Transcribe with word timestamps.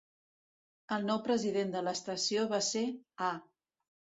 El 0.95 1.03
nou 1.09 1.19
president 1.27 1.75
de 1.75 1.83
l'estació 1.89 2.49
va 2.55 2.63
ser 2.71 2.85
A. 3.29 3.29